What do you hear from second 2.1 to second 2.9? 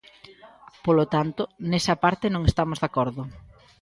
non estamos de